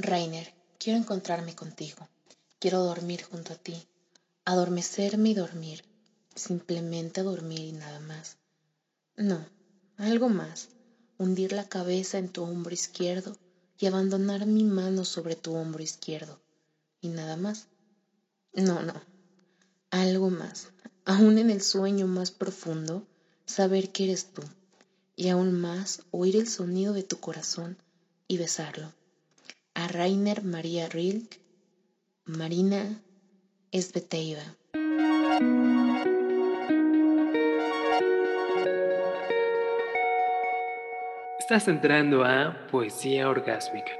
[0.00, 2.08] Rainer, quiero encontrarme contigo.
[2.60, 3.84] Quiero dormir junto a ti,
[4.44, 5.82] adormecerme y dormir,
[6.36, 8.36] simplemente dormir y nada más.
[9.16, 9.44] No,
[9.96, 10.68] algo más,
[11.18, 13.34] hundir la cabeza en tu hombro izquierdo
[13.76, 16.38] y abandonar mi mano sobre tu hombro izquierdo.
[17.00, 17.66] Y nada más.
[18.52, 19.02] No, no,
[19.90, 20.68] algo más,
[21.06, 23.02] aún en el sueño más profundo,
[23.46, 24.42] saber que eres tú,
[25.16, 27.76] y aún más oír el sonido de tu corazón
[28.28, 28.92] y besarlo.
[29.80, 31.38] A Rainer María Rilk
[32.24, 33.00] Marina
[33.70, 34.42] Esbeteiva.
[41.38, 43.92] Estás entrando a Poesía Orgásmica.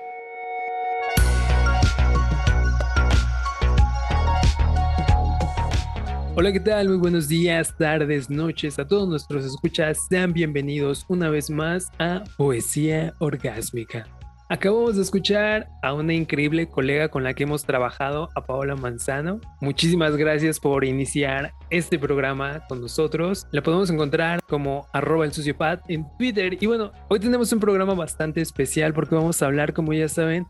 [6.34, 6.88] Hola, ¿qué tal?
[6.88, 10.09] Muy buenos días, tardes, noches a todos nuestros escuchas.
[10.09, 14.17] Sean bienvenidos una vez más a Poesía Orgásmica.
[14.51, 19.43] Acabamos de escuchar a una increíble colega con la que hemos trabajado, a Paola Manzano.
[19.61, 23.46] Muchísimas gracias por iniciar este programa con nosotros.
[23.52, 26.57] La podemos encontrar como arroba el sociopad en Twitter.
[26.63, 30.46] Y bueno, hoy tenemos un programa bastante especial porque vamos a hablar, como ya saben,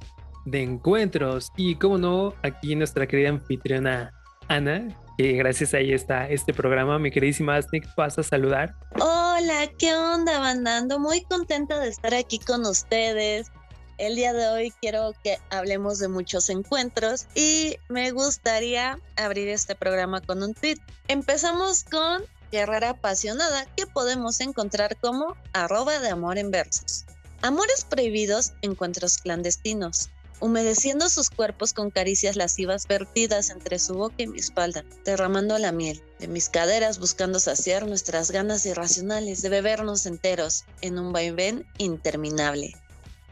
[0.46, 1.48] de encuentros.
[1.56, 4.12] Y como no, aquí nuestra querida anfitriona
[4.46, 7.00] Ana, que gracias a ella está este programa.
[7.00, 8.76] Mi queridísima Asnik, pasa a saludar.
[9.00, 11.00] Hola, ¿qué onda, bandando?
[11.00, 13.50] Muy contenta de estar aquí con ustedes.
[13.98, 19.74] El día de hoy quiero que hablemos de muchos encuentros y me gustaría abrir este
[19.74, 20.78] programa con un tweet.
[21.08, 27.06] Empezamos con Guerrera Apasionada, que podemos encontrar como arroba de amor en versos.
[27.42, 34.28] Amores prohibidos, encuentros clandestinos humedeciendo sus cuerpos con caricias lascivas vertidas entre su boca y
[34.28, 40.06] mi espalda, derramando la miel de mis caderas buscando saciar nuestras ganas irracionales de bebernos
[40.06, 42.76] enteros en un vaivén interminable.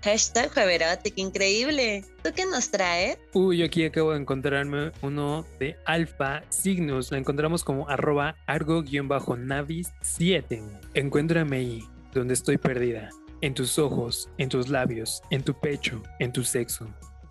[0.03, 2.05] Hashtag qué increíble.
[2.23, 3.19] ¿Tú qué nos trae?
[3.33, 7.11] Uy, aquí acabo de encontrarme uno de Alfa Signos.
[7.11, 10.63] Lo encontramos como arroba argo-navis7.
[10.95, 11.85] Encuéntrame ahí,
[12.15, 13.11] donde estoy perdida.
[13.41, 16.89] En tus ojos, en tus labios, en tu pecho, en tu sexo.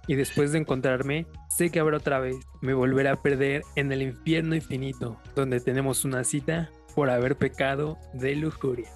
[0.07, 2.35] Y después de encontrarme, sé que habrá otra vez.
[2.61, 7.97] Me volverá a perder en el infierno infinito, donde tenemos una cita por haber pecado
[8.13, 8.89] de lujuria.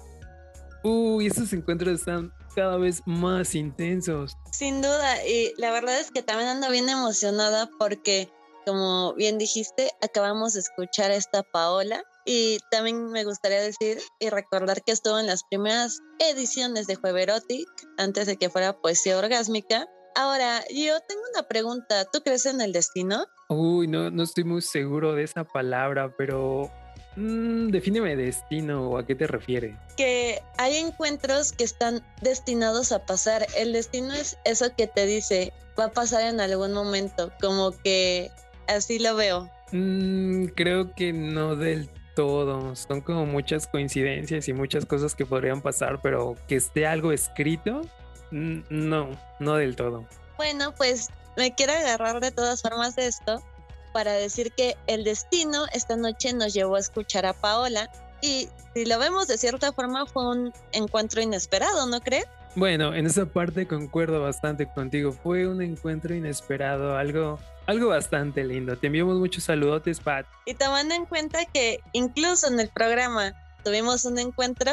[0.82, 4.36] Uy, esos encuentros están cada vez más intensos.
[4.52, 8.30] Sin duda, y la verdad es que también ando bien emocionada porque,
[8.66, 14.28] como bien dijiste, acabamos de escuchar a esta Paola y también me gustaría decir y
[14.30, 17.68] recordar que estuvo en las primeras ediciones de Jueverotic
[17.98, 19.86] antes de que fuera poesía orgásmica.
[20.16, 22.04] Ahora, yo tengo una pregunta.
[22.12, 23.26] ¿Tú crees en el destino?
[23.48, 26.70] Uy, no, no estoy muy seguro de esa palabra, pero
[27.16, 29.74] Mm, defíneme destino o a qué te refieres.
[29.96, 33.46] Que hay encuentros que están destinados a pasar.
[33.56, 38.30] El destino es eso que te dice, va a pasar en algún momento, como que
[38.68, 39.50] así lo veo.
[39.72, 42.76] Mm, creo que no del todo.
[42.76, 47.82] Son como muchas coincidencias y muchas cosas que podrían pasar, pero que esté algo escrito,
[48.30, 49.10] no,
[49.40, 50.06] no del todo.
[50.36, 53.42] Bueno, pues me quiero agarrar de todas formas de esto
[53.92, 57.90] para decir que el destino esta noche nos llevó a escuchar a Paola
[58.22, 62.26] y si lo vemos de cierta forma fue un encuentro inesperado, ¿no crees?
[62.56, 65.12] Bueno, en esa parte concuerdo bastante contigo.
[65.12, 68.76] Fue un encuentro inesperado, algo, algo bastante lindo.
[68.76, 70.26] Te enviamos muchos saludotes, Pat.
[70.46, 74.72] Y tomando en cuenta que incluso en el programa tuvimos un encuentro,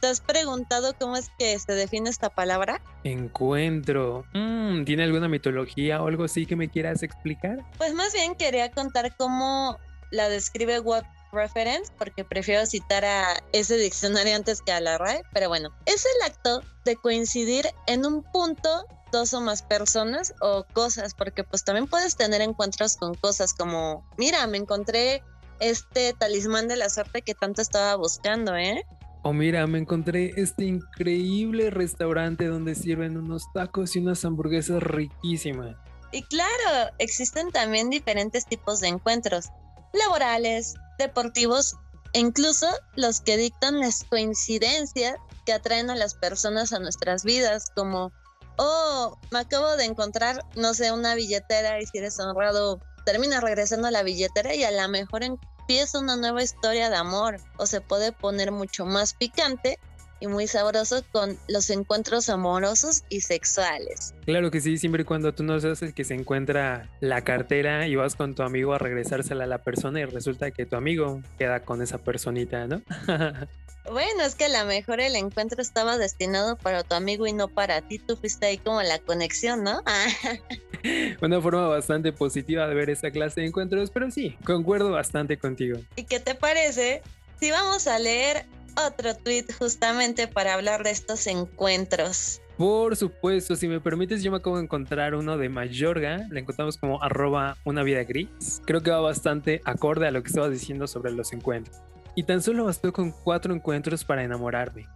[0.00, 2.80] ¿Te has preguntado cómo es que se define esta palabra?
[3.04, 4.24] Encuentro.
[4.32, 7.58] Mm, ¿Tiene alguna mitología o algo así que me quieras explicar?
[7.76, 9.78] Pues más bien quería contar cómo
[10.10, 15.22] la describe Web Reference, porque prefiero citar a ese diccionario antes que a la RAE,
[15.32, 20.64] pero bueno, es el acto de coincidir en un punto dos o más personas o
[20.72, 25.22] cosas, porque pues también puedes tener encuentros con cosas como, mira, me encontré
[25.60, 28.84] este talismán de la suerte que tanto estaba buscando, ¿eh?
[29.22, 35.76] Oh, mira, me encontré este increíble restaurante donde sirven unos tacos y unas hamburguesas riquísimas.
[36.12, 39.50] Y claro, existen también diferentes tipos de encuentros,
[39.92, 41.76] laborales, deportivos
[42.14, 47.66] e incluso los que dictan las coincidencias que atraen a las personas a nuestras vidas,
[47.76, 48.12] como,
[48.56, 53.88] oh, me acabo de encontrar, no sé, una billetera y si eres honrado, termina regresando
[53.88, 55.38] a la billetera y a lo mejor en
[55.70, 59.78] empieza una nueva historia de amor o se puede poner mucho más picante
[60.18, 64.12] y muy sabroso con los encuentros amorosos y sexuales.
[64.24, 67.86] Claro que sí, siempre y cuando tú no seas el que se encuentra la cartera
[67.86, 71.22] y vas con tu amigo a regresársela a la persona y resulta que tu amigo
[71.38, 72.82] queda con esa personita, ¿no?
[73.84, 77.48] Bueno, es que a lo mejor el encuentro estaba destinado para tu amigo y no
[77.48, 77.98] para ti.
[77.98, 79.82] Tú fuiste ahí como la conexión, ¿no?
[81.22, 85.80] Una forma bastante positiva de ver esa clase de encuentros, pero sí, concuerdo bastante contigo.
[85.96, 87.02] ¿Y qué te parece
[87.38, 88.46] si vamos a leer
[88.86, 92.40] otro tweet justamente para hablar de estos encuentros?
[92.56, 96.76] Por supuesto, si me permites, yo me acabo de encontrar uno de Mayorga, le encontramos
[96.76, 98.60] como arroba una vida gris.
[98.66, 101.78] Creo que va bastante acorde a lo que estabas diciendo sobre los encuentros.
[102.14, 104.86] Y tan solo bastó con cuatro encuentros para enamorarme,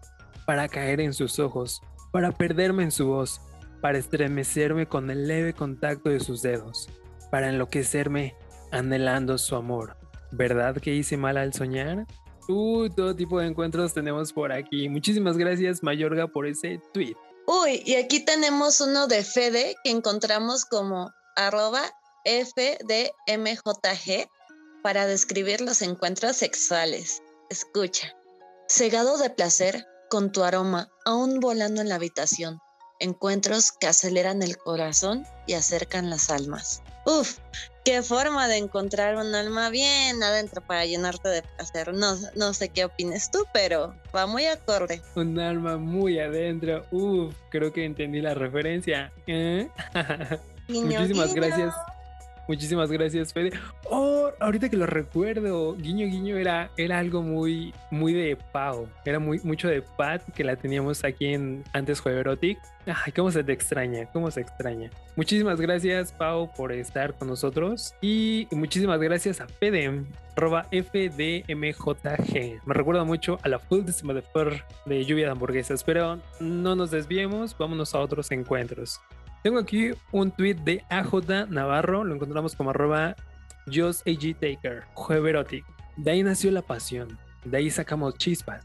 [0.47, 1.81] para caer en sus ojos,
[2.13, 3.41] para perderme en su voz,
[3.81, 6.89] para estremecerme con el leve contacto de sus dedos,
[7.31, 8.35] para enloquecerme
[8.71, 9.97] anhelando su amor.
[10.33, 12.07] ¿Verdad que hice mal al soñar?
[12.49, 14.89] Uh, todo tipo de encuentros tenemos por aquí.
[14.89, 17.15] Muchísimas gracias, Mayorga, por ese tweet.
[17.47, 21.83] Uy, y aquí tenemos uno de Fede que encontramos como arroba
[22.25, 23.09] FDMJG
[24.85, 27.23] para describir los encuentros sexuales.
[27.49, 28.15] Escucha.
[28.69, 32.61] Cegado de placer con tu aroma, aún volando en la habitación.
[33.01, 36.83] Encuentros que aceleran el corazón y acercan las almas.
[37.07, 37.39] Uf,
[37.83, 41.95] qué forma de encontrar un alma bien adentro para llenarte de placer.
[41.95, 45.01] No, no sé qué opines tú, pero va muy acorde.
[45.17, 46.85] Un alma muy adentro.
[46.91, 49.11] Uf, creo que entendí la referencia.
[49.27, 49.67] ¿Eh?
[50.69, 51.75] Muchísimas gracias.
[52.47, 53.53] Muchísimas gracias, Fede.
[53.91, 58.89] Oh, ahorita que lo recuerdo, Guiño Guiño era, era algo muy, muy de Pau.
[59.05, 62.59] Era muy, mucho de Pat que la teníamos aquí en antes Juego Erotic.
[62.87, 64.91] Ay, cómo se te extraña, cómo se extraña.
[65.17, 67.95] Muchísimas gracias, Pau, por estar con nosotros.
[68.03, 70.05] Y muchísimas gracias a Fede,
[70.37, 72.61] arroba FDMJG.
[72.67, 77.57] Me recuerda mucho a la Full Motherfucker de lluvia de hamburguesas, pero no nos desviemos,
[77.57, 79.01] vámonos a otros encuentros.
[79.45, 83.15] Tengo aquí un tweet de AJ Navarro, lo encontramos como arroba
[83.67, 85.67] Taker, Jueverotic.
[85.99, 88.65] De ahí nació la pasión, de ahí sacamos chispas.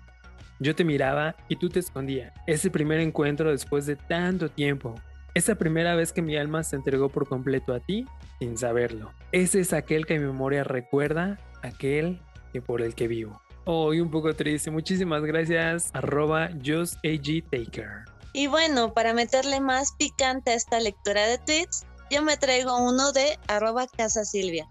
[0.58, 2.32] Yo te miraba y tú te escondías.
[2.48, 4.96] Ese primer encuentro después de tanto tiempo.
[5.34, 8.06] Esa primera vez que mi alma se entregó por completo a ti
[8.40, 9.12] sin saberlo.
[9.34, 12.22] Ese es aquel que mi memoria recuerda, aquel
[12.54, 13.42] que por el que vivo.
[13.66, 14.72] Hoy un poco triste.
[14.72, 15.90] Muchísimas gracias.
[15.94, 18.19] Arroba Taker.
[18.40, 23.12] Y bueno, para meterle más picante a esta lectura de tweets, yo me traigo uno
[23.12, 24.66] de arroba casa Silvia.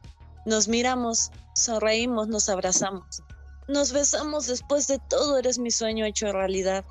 [0.47, 3.23] Nos miramos, sonreímos, nos abrazamos.
[3.67, 6.83] Nos besamos después de todo, eres mi sueño hecho realidad.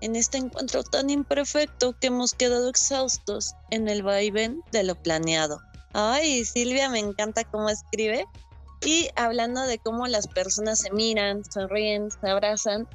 [0.00, 5.60] En este encuentro tan imperfecto que hemos quedado exhaustos en el vaivén de lo planeado.
[5.92, 8.26] Ay, Silvia me encanta cómo escribe.
[8.84, 12.88] Y hablando de cómo las personas se miran, sonríen, se abrazan.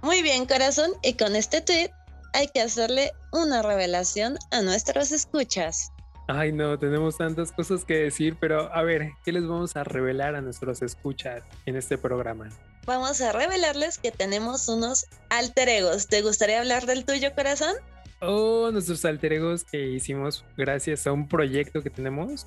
[0.00, 0.92] Muy bien, corazón.
[1.02, 1.90] Y con este tweet
[2.36, 5.90] hay que hacerle una revelación a nuestros escuchas.
[6.28, 10.34] Ay, no, tenemos tantas cosas que decir, pero a ver, ¿qué les vamos a revelar
[10.34, 12.50] a nuestros escuchas en este programa?
[12.84, 16.08] Vamos a revelarles que tenemos unos alter egos.
[16.08, 17.74] ¿Te gustaría hablar del tuyo, corazón?
[18.20, 22.46] Oh, nuestros alter egos que hicimos gracias a un proyecto que tenemos.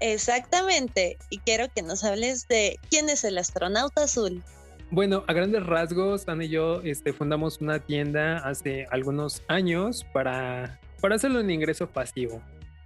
[0.00, 4.42] Exactamente, y quiero que nos hables de quién es el astronauta azul.
[4.92, 10.80] Bueno, a grandes rasgos, Ana y yo este, fundamos una tienda hace algunos años para,
[11.00, 12.42] para hacerlo un ingreso pasivo.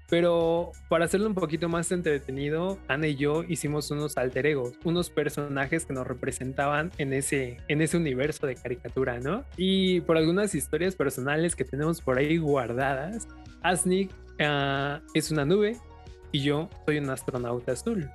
[0.09, 5.11] Pero para hacerlo un poquito más entretenido, Ana y yo hicimos unos alter egos, unos
[5.11, 9.45] personajes que nos representaban en ese, en ese universo de caricatura, ¿no?
[9.57, 13.27] Y por algunas historias personales que tenemos por ahí guardadas,
[13.63, 15.77] Asnik ah, es una nube
[16.31, 18.09] y yo soy un astronauta azul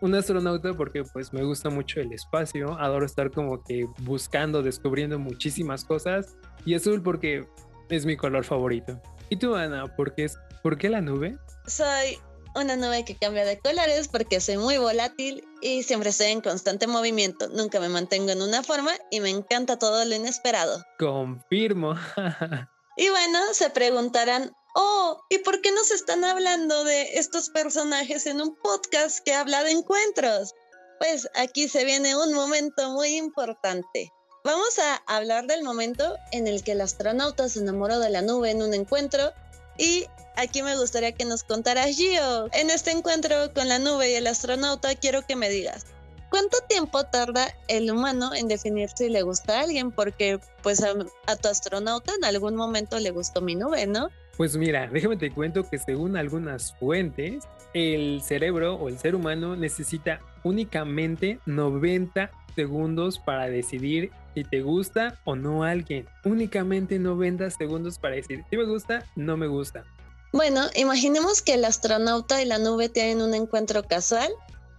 [0.00, 5.18] un astronauta porque pues me gusta mucho el espacio, adoro estar como que buscando, descubriendo
[5.18, 7.46] muchísimas cosas y azul porque
[7.88, 9.00] es mi color favorito.
[9.28, 11.36] ¿Y tú, Ana, por qué, es, por qué la nube?
[11.66, 12.18] Soy
[12.54, 16.86] una nube que cambia de colores porque soy muy volátil y siempre estoy en constante
[16.86, 17.48] movimiento.
[17.48, 20.82] Nunca me mantengo en una forma y me encanta todo lo inesperado.
[20.98, 21.94] Confirmo.
[22.96, 28.40] y bueno, se preguntarán, oh, ¿y por qué nos están hablando de estos personajes en
[28.40, 30.54] un podcast que habla de encuentros?
[30.98, 34.12] Pues aquí se viene un momento muy importante.
[34.44, 38.50] Vamos a hablar del momento en el que el astronauta se enamoró de la nube
[38.50, 39.32] en un encuentro
[39.78, 40.06] y
[40.36, 42.48] aquí me gustaría que nos contaras Gio.
[42.52, 45.86] En este encuentro con la nube y el astronauta quiero que me digas,
[46.30, 49.90] ¿cuánto tiempo tarda el humano en definir si le gusta a alguien?
[49.90, 50.94] Porque pues a,
[51.26, 54.10] a tu astronauta en algún momento le gustó mi nube, ¿no?
[54.36, 59.56] Pues mira, déjame te cuento que según algunas fuentes, el cerebro o el ser humano
[59.56, 66.06] necesita únicamente 90 segundos para decidir si te gusta o no alguien.
[66.24, 69.84] Únicamente 90 segundos para decir si me gusta, no me gusta.
[70.32, 74.30] Bueno, imaginemos que el astronauta y la nube tienen un encuentro casual.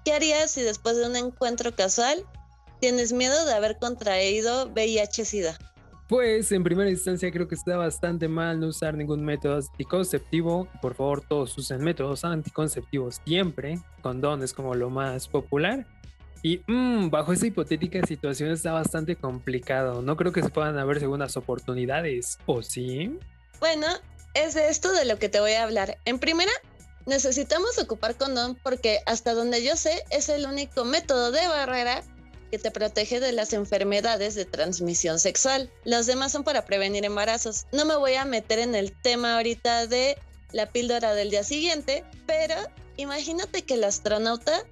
[0.06, 2.24] ¿Qué harías si después de un encuentro casual
[2.80, 5.58] tienes miedo de haber contraído VIH-Sida?
[6.08, 10.70] Pues en primera instancia creo que está bastante mal no usar ningún método anticonceptivo.
[10.82, 13.80] Por favor, todos usen métodos anticonceptivos siempre.
[14.02, 15.86] Condón es como lo más popular.
[16.44, 20.02] Y mm, bajo esa hipotética situación está bastante complicado.
[20.02, 23.20] No creo que se puedan haber segundas oportunidades, ¿o sí?
[23.60, 23.88] Bueno,
[24.34, 25.98] es de esto de lo que te voy a hablar.
[26.06, 26.52] En primera,
[27.06, 32.02] necesitamos ocupar condón porque hasta donde yo sé es el único método de barrera
[32.52, 35.70] que te protege de las enfermedades de transmisión sexual.
[35.86, 37.66] Los demás son para prevenir embarazos.
[37.72, 40.18] No me voy a meter en el tema ahorita de
[40.52, 42.56] la píldora del día siguiente, pero
[42.96, 44.64] imagínate que el astronauta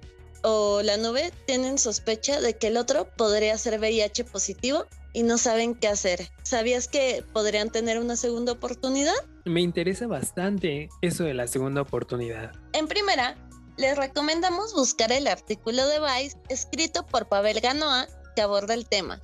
[0.42, 5.38] o la nube tienen sospecha de que el otro podría ser VIH positivo y no
[5.38, 6.28] saben qué hacer.
[6.42, 9.14] ¿Sabías que podrían tener una segunda oportunidad?
[9.44, 12.52] Me interesa bastante eso de la segunda oportunidad.
[12.74, 13.36] En primera,
[13.76, 19.20] les recomendamos buscar el artículo de Vice escrito por Pavel Ganoa que aborda el tema,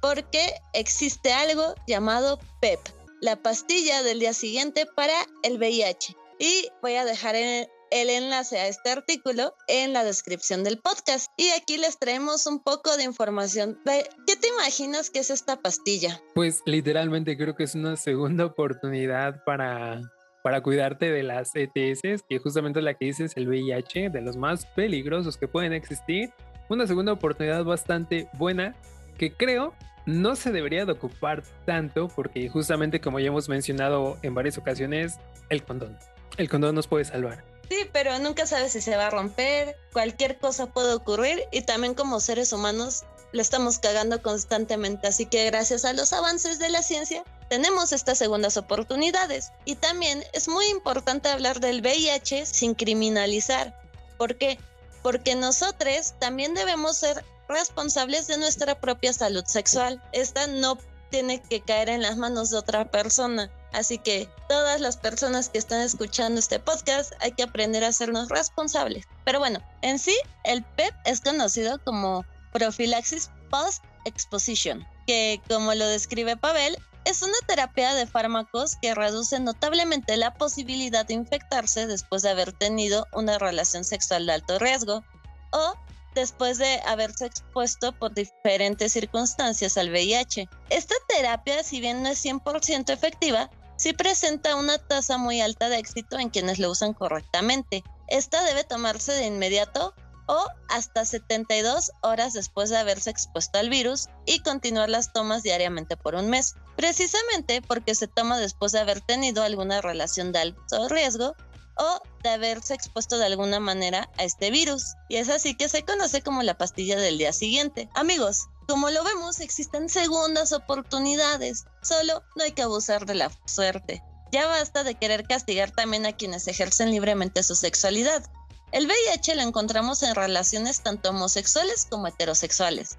[0.00, 2.80] porque existe algo llamado PEP,
[3.20, 6.16] la pastilla del día siguiente para el VIH.
[6.38, 11.30] Y voy a dejar el, el enlace a este artículo en la descripción del podcast.
[11.36, 13.80] Y aquí les traemos un poco de información.
[13.84, 16.20] ¿Qué te imaginas que es esta pastilla?
[16.34, 20.02] Pues literalmente creo que es una segunda oportunidad para
[20.46, 24.64] para cuidarte de las ETS, que justamente la que dices, el VIH, de los más
[24.64, 26.32] peligrosos que pueden existir.
[26.68, 28.76] Una segunda oportunidad bastante buena
[29.18, 29.74] que creo
[30.04, 35.18] no se debería de ocupar tanto porque justamente como ya hemos mencionado en varias ocasiones,
[35.48, 35.98] el condón.
[36.36, 37.42] El condón nos puede salvar.
[37.68, 41.94] Sí, pero nunca sabes si se va a romper, cualquier cosa puede ocurrir y también
[41.94, 43.02] como seres humanos
[43.36, 48.18] lo estamos cagando constantemente, así que gracias a los avances de la ciencia tenemos estas
[48.18, 49.52] segundas oportunidades.
[49.64, 53.78] Y también es muy importante hablar del VIH sin criminalizar.
[54.16, 54.58] ¿Por qué?
[55.02, 60.02] Porque nosotros también debemos ser responsables de nuestra propia salud sexual.
[60.12, 60.78] Esta no
[61.10, 63.50] tiene que caer en las manos de otra persona.
[63.72, 68.30] Así que todas las personas que están escuchando este podcast hay que aprender a sernos
[68.30, 69.04] responsables.
[69.24, 72.24] Pero bueno, en sí, el PEP es conocido como
[72.56, 80.16] profilaxis post-exposition, que como lo describe Pavel, es una terapia de fármacos que reduce notablemente
[80.16, 85.04] la posibilidad de infectarse después de haber tenido una relación sexual de alto riesgo
[85.52, 85.74] o
[86.14, 90.48] después de haberse expuesto por diferentes circunstancias al VIH.
[90.70, 95.76] Esta terapia, si bien no es 100% efectiva, sí presenta una tasa muy alta de
[95.76, 97.84] éxito en quienes lo usan correctamente.
[98.08, 99.94] Esta debe tomarse de inmediato
[100.26, 105.96] o hasta 72 horas después de haberse expuesto al virus y continuar las tomas diariamente
[105.96, 110.88] por un mes, precisamente porque se toma después de haber tenido alguna relación de alto
[110.88, 111.34] riesgo
[111.78, 114.94] o de haberse expuesto de alguna manera a este virus.
[115.08, 117.88] Y es así que se conoce como la pastilla del día siguiente.
[117.94, 124.02] Amigos, como lo vemos, existen segundas oportunidades, solo no hay que abusar de la suerte.
[124.32, 128.28] Ya basta de querer castigar también a quienes ejercen libremente su sexualidad.
[128.72, 132.96] El VIH lo encontramos en relaciones tanto homosexuales como heterosexuales.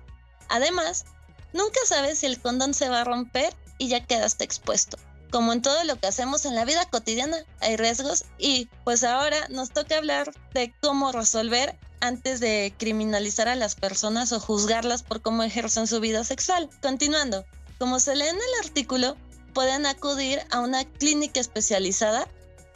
[0.49, 1.05] Además,
[1.53, 4.97] nunca sabes si el condón se va a romper y ya quedaste expuesto.
[5.29, 9.47] Como en todo lo que hacemos en la vida cotidiana, hay riesgos y pues ahora
[9.49, 15.21] nos toca hablar de cómo resolver antes de criminalizar a las personas o juzgarlas por
[15.21, 16.69] cómo ejercen su vida sexual.
[16.81, 17.45] Continuando,
[17.77, 19.17] como se lee en el artículo,
[19.53, 22.27] pueden acudir a una clínica especializada,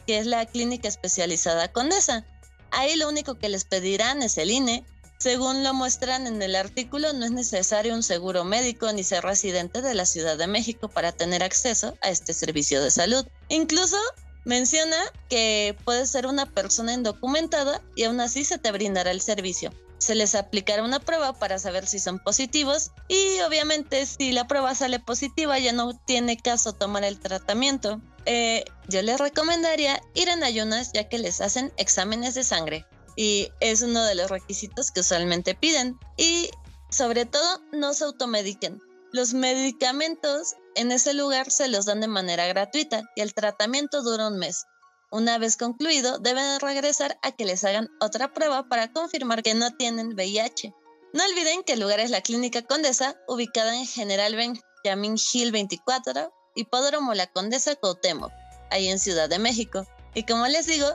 [0.05, 2.25] que es la clínica especializada Condesa,
[2.71, 4.83] Ahí lo único que les pedirán es el INE.
[5.17, 9.81] Según lo muestran en el artículo, no es necesario un seguro médico ni ser residente
[9.81, 13.27] de la Ciudad de México para tener acceso a este servicio de salud.
[13.49, 13.97] Incluso
[14.45, 14.97] menciona
[15.29, 19.71] que puedes ser una persona indocumentada y aún así se te brindará el servicio.
[19.99, 24.73] Se les aplicará una prueba para saber si son positivos y obviamente si la prueba
[24.73, 28.01] sale positiva ya no tiene caso tomar el tratamiento.
[28.25, 32.85] Eh, yo les recomendaría ir en ayunas ya que les hacen exámenes de sangre
[33.15, 35.99] y es uno de los requisitos que usualmente piden.
[36.17, 36.49] Y
[36.89, 38.79] sobre todo, no se automediquen.
[39.11, 44.27] Los medicamentos en ese lugar se los dan de manera gratuita y el tratamiento dura
[44.27, 44.65] un mes.
[45.11, 49.75] Una vez concluido, deben regresar a que les hagan otra prueba para confirmar que no
[49.75, 50.73] tienen VIH.
[51.13, 56.31] No olviden que el lugar es la Clínica Condesa, ubicada en General Benjamin Hill 24,
[56.55, 58.31] Hipódromo La Condesa Cuauhtémoc,
[58.69, 59.85] ahí en Ciudad de México.
[60.13, 60.87] Y como les digo,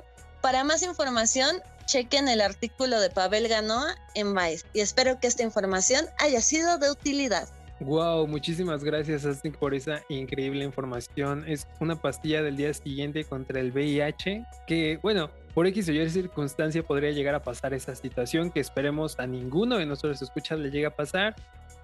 [0.42, 5.42] para más información, chequen el artículo de Pavel Ganoa en Vice y espero que esta
[5.42, 7.48] información haya sido de utilidad.
[7.80, 11.44] Wow, muchísimas gracias Asting por esa increíble información.
[11.46, 16.08] Es una pastilla del día siguiente contra el VIH que, bueno, por X o Y
[16.08, 20.70] circunstancia podría llegar a pasar esa situación que esperemos a ninguno de nosotros escuchas le
[20.70, 21.36] llegue a pasar.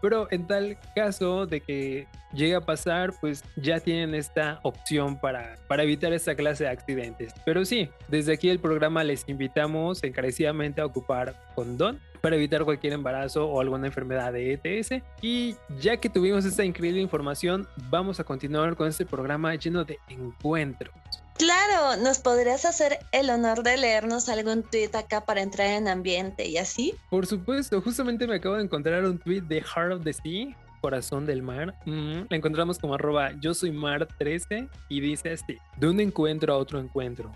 [0.03, 5.55] Pero en tal caso de que llegue a pasar, pues ya tienen esta opción para,
[5.69, 7.33] para evitar esta clase de accidentes.
[7.47, 12.95] Pero sí, desde aquí el programa les invitamos encarecidamente a ocupar condón para evitar cualquier
[12.95, 15.03] embarazo o alguna enfermedad de ETS.
[15.21, 19.99] Y ya que tuvimos esta increíble información, vamos a continuar con este programa lleno de
[20.09, 20.95] encuentros.
[21.37, 26.47] Claro, ¿nos podrías hacer el honor de leernos algún tweet acá para entrar en ambiente
[26.47, 26.95] y así?
[27.11, 31.27] Por supuesto, justamente me acabo de encontrar un tweet de Heart of the Sea, Corazón
[31.27, 31.75] del Mar.
[31.85, 36.57] la encontramos como arroba yo soy mar 13 y dice así, de un encuentro a
[36.59, 37.33] otro encuentro,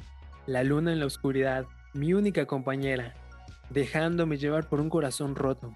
[0.47, 3.15] la luna en la oscuridad, mi única compañera,
[3.71, 5.73] dejándome llevar por un corazón roto.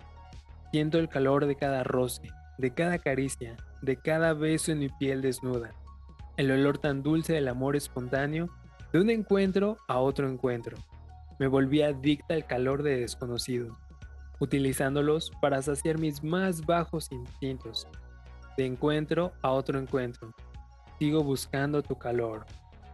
[0.72, 2.22] Siento el calor de cada roce,
[2.58, 5.72] de cada caricia, de cada beso en mi piel desnuda
[6.40, 8.48] el olor tan dulce del amor espontáneo,
[8.94, 10.78] de un encuentro a otro encuentro.
[11.38, 13.76] Me volví adicta al calor de desconocidos,
[14.38, 17.86] utilizándolos para saciar mis más bajos instintos.
[18.56, 20.34] De encuentro a otro encuentro,
[20.98, 22.46] sigo buscando tu calor,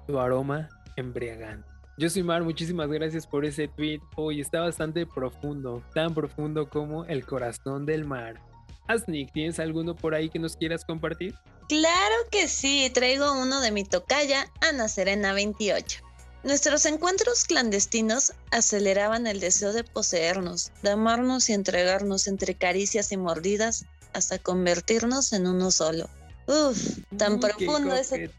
[0.08, 1.75] tu aroma embriagante.
[1.98, 4.00] Yo soy Mar, muchísimas gracias por ese tweet.
[4.16, 8.38] Hoy está bastante profundo, tan profundo como el corazón del mar.
[8.86, 11.34] Asnik, ¿tienes alguno por ahí que nos quieras compartir?
[11.70, 16.02] Claro que sí, traigo uno de mi tocaya, Ana Serena 28.
[16.44, 23.16] Nuestros encuentros clandestinos aceleraban el deseo de poseernos, de amarnos y entregarnos entre caricias y
[23.16, 26.10] mordidas hasta convertirnos en uno solo.
[26.46, 28.30] Uf, tan profundo ese.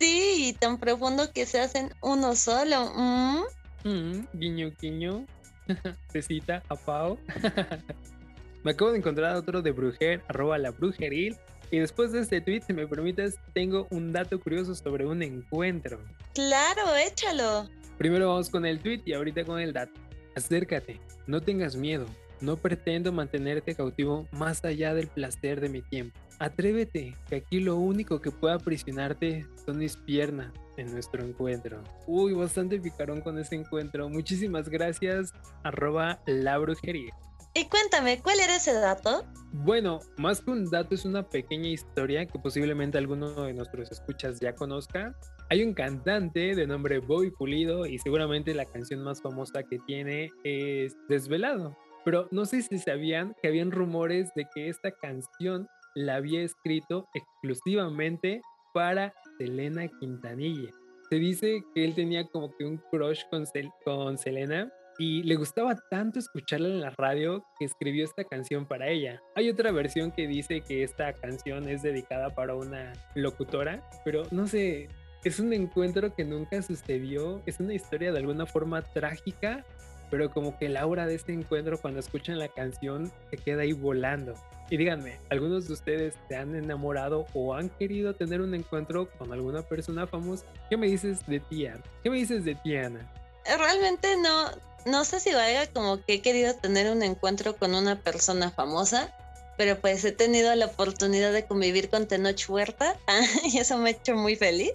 [0.00, 2.90] Sí, tan profundo que se hacen uno solo.
[2.96, 3.42] ¿Mm?
[3.84, 5.26] Mm, guiño, guiño.
[6.12, 7.18] Cecita, a Pau.
[8.64, 11.36] Me acabo de encontrar otro de Brujer, arroba la brujeril.
[11.70, 16.00] Y después de este tweet, si me permites, tengo un dato curioso sobre un encuentro.
[16.34, 17.68] Claro, échalo.
[17.96, 19.92] Primero vamos con el tweet y ahorita con el dato.
[20.34, 22.06] Acércate, no tengas miedo.
[22.40, 26.18] No pretendo mantenerte cautivo más allá del placer de mi tiempo.
[26.40, 31.84] Atrévete, que aquí lo único que pueda aprisionarte son mis piernas en nuestro encuentro.
[32.06, 34.08] Uy, bastante picarón con ese encuentro.
[34.08, 37.14] Muchísimas gracias, arroba la brujería.
[37.52, 39.26] Y cuéntame, ¿cuál era ese dato?
[39.52, 44.40] Bueno, más que un dato es una pequeña historia que posiblemente alguno de nuestros escuchas
[44.40, 45.14] ya conozca.
[45.50, 50.30] Hay un cantante de nombre Bobby Pulido y seguramente la canción más famosa que tiene
[50.42, 51.76] es Desvelado.
[52.02, 57.08] Pero no sé si sabían que habían rumores de que esta canción la había escrito
[57.14, 60.70] exclusivamente para Selena Quintanilla.
[61.08, 63.44] Se dice que él tenía como que un crush con,
[63.84, 68.88] con Selena y le gustaba tanto escucharla en la radio que escribió esta canción para
[68.88, 69.20] ella.
[69.34, 74.46] Hay otra versión que dice que esta canción es dedicada para una locutora, pero no
[74.46, 74.88] sé,
[75.24, 79.64] es un encuentro que nunca sucedió, es una historia de alguna forma trágica,
[80.10, 83.72] pero como que la aura de este encuentro cuando escuchan la canción se queda ahí
[83.72, 84.34] volando.
[84.68, 89.32] Y díganme, ¿algunos de ustedes se han enamorado o han querido tener un encuentro con
[89.32, 90.44] alguna persona famosa?
[90.68, 91.66] ¿Qué me dices de ti,
[92.02, 93.08] ¿Qué me dices de ti, Ana?
[93.44, 94.50] Realmente no,
[94.86, 99.12] no sé si valga como que he querido tener un encuentro con una persona famosa,
[99.56, 102.96] pero pues he tenido la oportunidad de convivir con Tenoch Huerta
[103.44, 104.72] y eso me ha hecho muy feliz,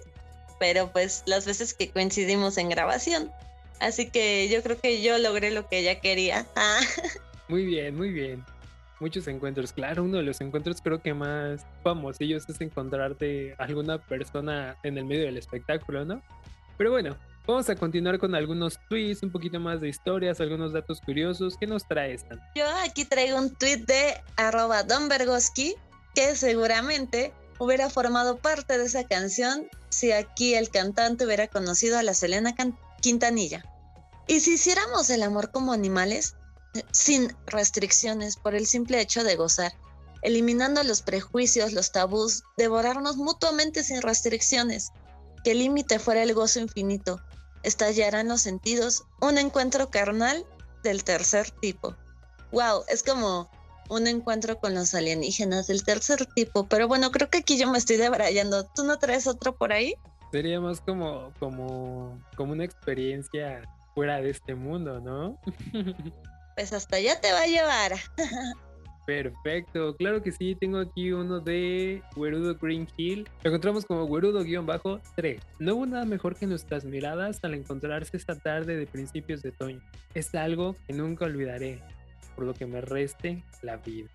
[0.58, 3.32] pero pues las veces que coincidimos en grabación.
[3.80, 6.46] Así que yo creo que yo logré lo que ella quería.
[7.48, 8.44] Muy bien, muy bien.
[8.98, 14.76] Muchos encuentros, claro, uno de los encuentros creo que más famosillos es encontrarte alguna persona
[14.82, 16.22] en el medio del espectáculo, ¿no?
[16.76, 21.00] Pero bueno, Vamos a continuar con algunos tweets, un poquito más de historias, algunos datos
[21.00, 21.56] curiosos.
[21.56, 22.34] ¿Qué nos trae esta?
[22.56, 25.76] Yo aquí traigo un tweet de arroba Don Bergoski,
[26.16, 32.02] que seguramente hubiera formado parte de esa canción si aquí el cantante hubiera conocido a
[32.02, 32.56] la Selena
[33.06, 33.62] Quintanilla.
[34.26, 36.34] Y si hiciéramos el amor como animales,
[36.90, 39.72] sin restricciones, por el simple hecho de gozar,
[40.22, 44.90] eliminando los prejuicios, los tabús, devorarnos mutuamente sin restricciones,
[45.44, 47.20] que el límite fuera el gozo infinito,
[47.62, 50.44] estallarán los sentidos, un encuentro carnal
[50.82, 51.94] del tercer tipo.
[52.50, 53.48] Wow, es como
[53.88, 57.78] un encuentro con los alienígenas del tercer tipo, pero bueno, creo que aquí yo me
[57.78, 58.64] estoy debrayando.
[58.74, 59.94] ¿Tú no traes otro por ahí?
[60.36, 63.62] Sería más como, como, como una experiencia
[63.94, 65.40] fuera de este mundo, ¿no?
[66.54, 67.92] pues hasta allá te va a llevar.
[69.06, 73.26] Perfecto, claro que sí, tengo aquí uno de Werudo Green Hill.
[73.44, 75.40] Lo encontramos como Werudo-3.
[75.58, 79.80] No hubo nada mejor que nuestras miradas al encontrarse esta tarde de principios de otoño.
[80.12, 81.80] Es algo que nunca olvidaré,
[82.34, 84.10] por lo que me reste la vida.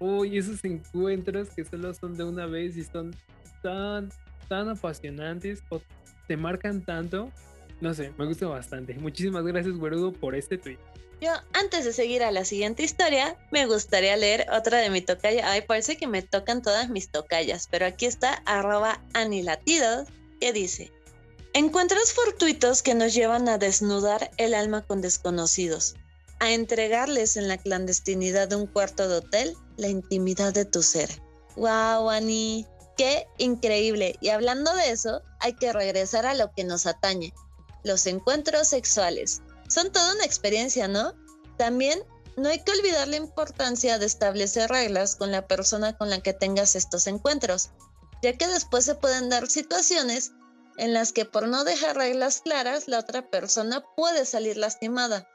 [0.00, 3.16] Uy, esos encuentros que solo son de una vez y son
[3.62, 4.10] tan,
[4.52, 5.80] tan apasionantes o
[6.28, 7.32] te marcan tanto
[7.80, 8.92] No sé, me gusta bastante.
[8.94, 10.78] Muchísimas gracias, Guerudo, por este tweet.
[11.22, 15.50] Yo, antes de seguir a la siguiente historia, me gustaría leer otra de mi tocaya.
[15.50, 20.06] Ay, parece que me tocan todas mis tocayas, pero aquí está arroba anilatidos,
[20.38, 20.92] que dice,
[21.54, 25.94] encuentros fortuitos que nos llevan a desnudar el alma con desconocidos,
[26.40, 31.08] a entregarles en la clandestinidad de un cuarto de hotel la intimidad de tu ser.
[31.56, 34.16] Wow, Ani, qué increíble.
[34.20, 37.32] Y hablando de eso, hay que regresar a lo que nos atañe,
[37.84, 41.14] los encuentros sexuales son toda una experiencia, ¿no?
[41.56, 42.02] También
[42.36, 46.32] no hay que olvidar la importancia de establecer reglas con la persona con la que
[46.32, 47.70] tengas estos encuentros,
[48.22, 50.32] ya que después se pueden dar situaciones
[50.76, 55.28] en las que por no dejar reglas claras la otra persona puede salir lastimada.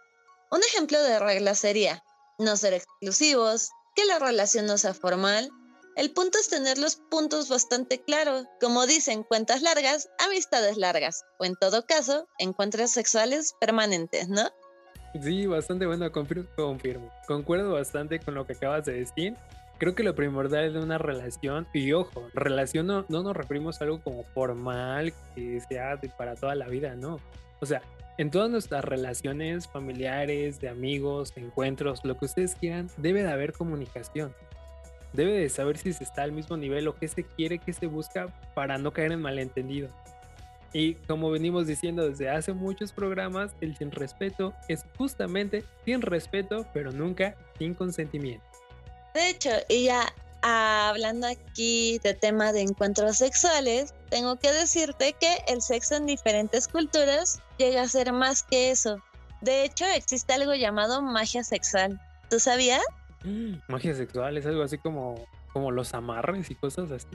[0.50, 2.04] Un ejemplo de regla sería
[2.39, 5.50] no ser exclusivos, que la relación no sea formal.
[5.98, 11.46] El punto es tener los puntos bastante claros, como dicen, cuentas largas, amistades largas, o
[11.46, 14.44] en todo caso, encuentros sexuales permanentes, ¿no?
[15.20, 17.12] Sí, bastante bueno, confirmo.
[17.26, 19.34] Concuerdo bastante con lo que acabas de decir.
[19.80, 23.86] Creo que lo primordial de una relación, y ojo, relación no, no nos referimos a
[23.86, 27.20] algo como formal, que sea para toda la vida, no.
[27.60, 27.82] O sea,
[28.20, 33.32] en todas nuestras relaciones familiares, de amigos, de encuentros, lo que ustedes quieran, debe de
[33.32, 34.36] haber comunicación.
[35.13, 37.88] Debe de saber si se está al mismo nivel o qué se quiere, qué se
[37.88, 39.89] busca para no caer en malentendido.
[40.74, 46.67] Y como venimos diciendo desde hace muchos programas, el sin respeto es justamente sin respeto,
[46.74, 48.46] pero nunca sin consentimiento.
[49.13, 55.38] De hecho, y ya hablando aquí de tema de encuentros sexuales, tengo que decirte que
[55.48, 58.98] el sexo en diferentes culturas llega a ser más que eso.
[59.41, 62.00] De hecho, existe algo llamado magia sexual.
[62.30, 62.84] ¿Tú sabías?
[63.67, 67.08] Magia sexual es algo así como, como los amarres y cosas así.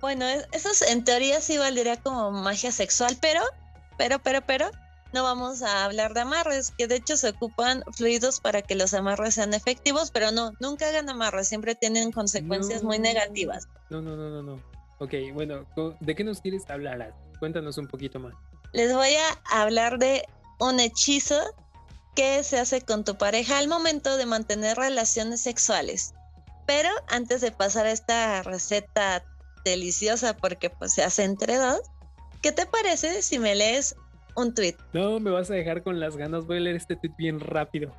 [0.00, 3.40] Bueno, eso en teoría sí valdría como magia sexual, pero,
[3.96, 4.70] pero, pero, pero,
[5.12, 8.92] no vamos a hablar de amarres, que de hecho se ocupan fluidos para que los
[8.92, 13.66] amarres sean efectivos, pero no, nunca hagan amarres, siempre tienen consecuencias muy negativas.
[13.88, 14.62] No, no, no, no, no.
[14.98, 15.66] Ok, bueno,
[16.00, 17.14] ¿de qué nos quieres hablar?
[17.38, 18.34] Cuéntanos un poquito más.
[18.72, 20.26] Les voy a hablar de
[20.58, 21.40] un hechizo
[22.16, 26.14] que se hace con tu pareja al momento de mantener relaciones sexuales.
[26.66, 29.22] Pero antes de pasar a esta receta
[29.64, 31.80] deliciosa, porque pues se hace entre dos,
[32.42, 33.94] ¿qué te parece si me lees
[34.34, 34.76] un tweet?
[34.94, 37.94] No, me vas a dejar con las ganas, voy a leer este tweet bien rápido.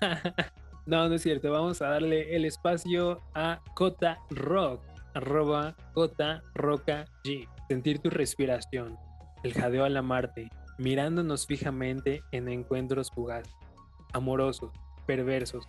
[0.86, 4.82] no, no es cierto, vamos a darle el espacio a Cota Rock
[5.14, 5.74] arroba
[6.54, 7.48] Roca G.
[7.68, 8.98] Sentir tu respiración,
[9.44, 13.52] el jadeo a la Marte, mirándonos fijamente en encuentros fugaces,
[14.14, 14.70] amorosos,
[15.06, 15.66] perversos,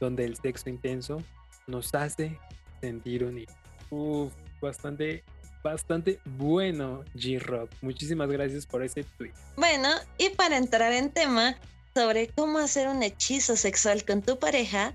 [0.00, 1.22] donde el sexo intenso
[1.66, 2.38] nos hace
[2.80, 3.54] sentir unidos.
[3.90, 5.22] Uf, bastante,
[5.62, 7.70] bastante bueno, G-Rock.
[7.82, 9.34] Muchísimas gracias por ese tweet.
[9.56, 11.56] Bueno, y para entrar en tema
[11.94, 14.94] sobre cómo hacer un hechizo sexual con tu pareja,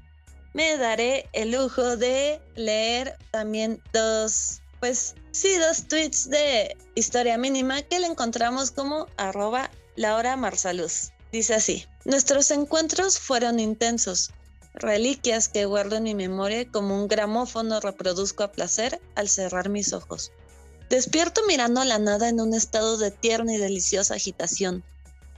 [0.54, 7.82] me daré el lujo de leer también dos, pues sí, dos tweets de historia mínima
[7.82, 11.12] que le encontramos como arroba Laura Marsaluz.
[11.32, 14.32] Dice así, nuestros encuentros fueron intensos,
[14.74, 19.94] reliquias que guardo en mi memoria como un gramófono reproduzco a placer al cerrar mis
[19.94, 20.32] ojos.
[20.90, 24.84] Despierto mirando a la nada en un estado de tierna y deliciosa agitación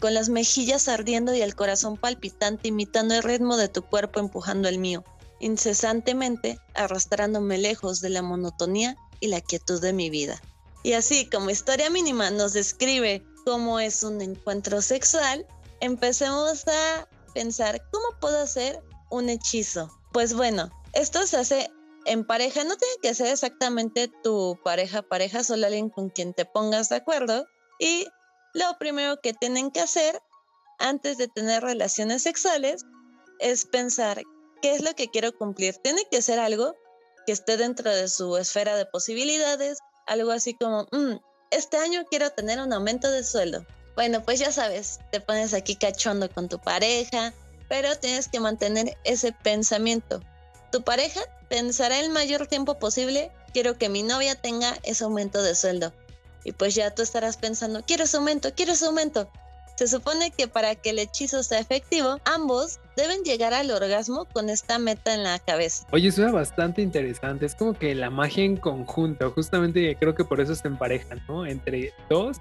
[0.02, 4.68] con las mejillas ardiendo y el corazón palpitante imitando el ritmo de tu cuerpo empujando
[4.68, 5.06] el mío,
[5.40, 10.42] incesantemente arrastrándome lejos de la monotonía y la quietud de mi vida.
[10.84, 15.46] Y así como historia mínima nos describe cómo es un encuentro sexual,
[15.80, 19.90] empecemos a pensar cómo puedo hacer un hechizo.
[20.12, 21.70] Pues bueno, esto se hace
[22.06, 26.46] en pareja, no tiene que ser exactamente tu pareja pareja, solo alguien con quien te
[26.46, 27.46] pongas de acuerdo
[27.80, 28.08] y
[28.54, 30.22] lo primero que tienen que hacer
[30.80, 32.84] antes de tener relaciones sexuales
[33.40, 34.24] es pensar
[34.62, 35.76] qué es lo que quiero cumplir.
[35.78, 36.76] Tiene que ser algo
[37.26, 41.20] que esté dentro de su esfera de posibilidades, algo así como, mm,
[41.52, 43.66] este año quiero tener un aumento de sueldo.
[43.96, 47.34] Bueno, pues ya sabes, te pones aquí cachondo con tu pareja,
[47.68, 50.22] pero tienes que mantener ese pensamiento.
[50.72, 55.56] Tu pareja pensará el mayor tiempo posible, quiero que mi novia tenga ese aumento de
[55.56, 55.94] sueldo.
[56.44, 59.30] Y pues ya tú estarás pensando, quiero ese aumento, quiero ese aumento.
[59.82, 64.52] Se supone que para que el hechizo sea efectivo, ambos deben llegar al orgasmo con
[64.52, 65.88] esta meta en la cabeza.
[65.91, 67.48] Oye, suena bastante interesante.
[67.48, 69.32] Es como que la magia en conjunto.
[69.32, 71.48] Justamente creo que por eso se emparejan, ¿no?
[71.48, 72.38] Entre dos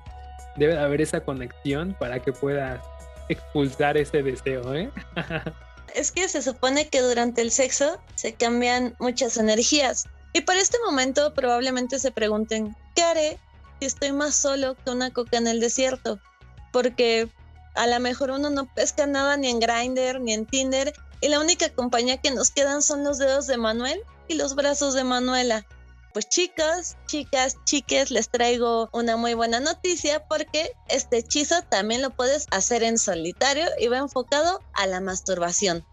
[0.57, 2.83] debe haber esa conexión para que pueda
[3.31, 4.91] expulsar ese deseo, ¿eh?
[5.95, 10.05] es que se supone que durante el sexo se cambian muchas energías.
[10.35, 13.39] Y para este momento probablemente se pregunten, ¿qué haré
[13.81, 16.21] estoy más solo que una coca en el desierto,
[16.73, 17.29] porque
[17.75, 21.41] A lo mejor uno no pesca nada ni en Grindr ni en Tinder y la
[21.41, 25.67] única compañía que nos quedan son los dedos de Manuel y los brazos de Manuela.
[26.13, 32.11] Pues chicos, chicas, chiques, les traigo una muy buena noticia porque este hechizo también lo
[32.11, 35.85] puedes hacer en solitario y va enfocado a la masturbación.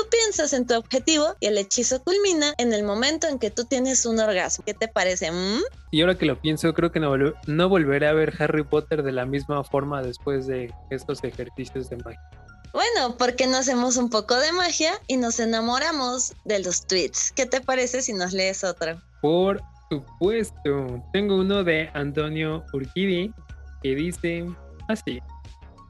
[0.00, 3.66] Tú piensas en tu objetivo y el hechizo culmina en el momento en que tú
[3.66, 4.64] tienes un orgasmo.
[4.64, 5.30] ¿Qué te parece?
[5.30, 5.60] Mm?
[5.90, 7.14] Y ahora que lo pienso, creo que no,
[7.46, 11.98] no volveré a ver Harry Potter de la misma forma después de estos ejercicios de
[11.98, 12.30] magia.
[12.72, 17.30] Bueno, porque no hacemos un poco de magia y nos enamoramos de los tweets.
[17.32, 19.02] ¿Qué te parece si nos lees otro?
[19.20, 19.60] Por
[19.90, 21.04] supuesto.
[21.12, 23.34] Tengo uno de Antonio Urquidi
[23.82, 24.46] que dice
[24.88, 25.20] así.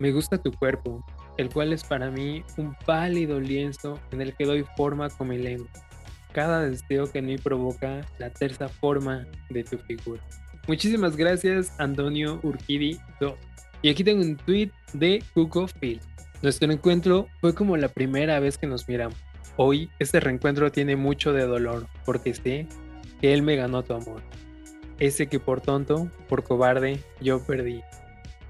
[0.00, 1.04] Me gusta tu cuerpo,
[1.36, 5.38] el cual es para mí un pálido lienzo en el que doy forma con mi
[5.38, 5.68] lengua.
[6.32, 10.22] Cada deseo que en mí provoca la terza forma de tu figura.
[10.68, 13.00] Muchísimas gracias, Antonio Urquidi.
[13.82, 16.00] Y aquí tengo un tweet de Cuco Phil.
[16.42, 19.18] Nuestro encuentro fue como la primera vez que nos miramos.
[19.56, 22.66] Hoy este reencuentro tiene mucho de dolor, porque sé
[23.20, 24.22] que él me ganó tu amor.
[24.98, 27.82] Ese que por tonto, por cobarde, yo perdí.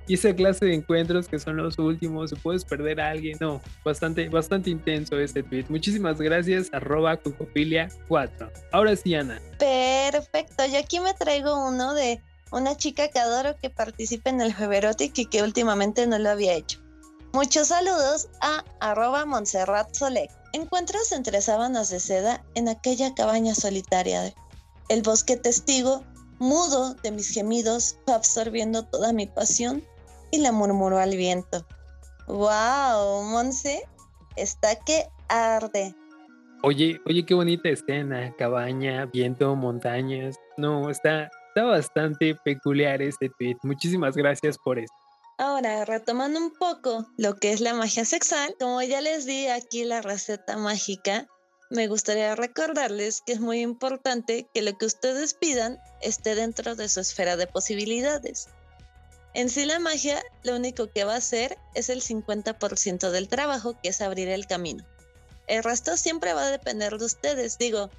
[0.06, 4.28] Y esa clase de encuentros que son los últimos, puedes perder a alguien, no, bastante,
[4.28, 5.66] bastante intenso este tweet.
[5.68, 8.50] Muchísimas gracias, arroba cucofilia4.
[8.72, 9.40] Ahora sí, Ana.
[9.58, 14.54] Perfecto, yo aquí me traigo uno de una chica que adoro que participe en el
[14.54, 16.80] Feverotic y que últimamente no lo había hecho.
[17.32, 20.30] Muchos saludos a arroba Montserrat Solek.
[20.52, 24.34] Encuentros entre sábanas de seda en aquella cabaña solitaria.
[24.88, 26.02] El bosque testigo,
[26.40, 29.84] mudo de mis gemidos, absorbiendo toda mi pasión
[30.30, 31.66] y la murmuró al viento.
[32.26, 33.24] ¡Wow!
[33.24, 33.86] Monse,
[34.36, 35.94] está que arde.
[36.62, 38.34] Oye, oye, qué bonita escena.
[38.36, 40.36] Cabaña, viento, montañas.
[40.56, 43.56] No, está, está bastante peculiar este tweet.
[43.62, 44.94] Muchísimas gracias por esto.
[45.38, 49.84] Ahora, retomando un poco lo que es la magia sexual, como ya les di aquí
[49.84, 51.26] la receta mágica,
[51.70, 56.90] me gustaría recordarles que es muy importante que lo que ustedes pidan esté dentro de
[56.90, 58.48] su esfera de posibilidades.
[59.32, 63.76] En sí la magia lo único que va a hacer es el 50% del trabajo,
[63.80, 64.84] que es abrir el camino.
[65.46, 67.90] El resto siempre va a depender de ustedes, digo.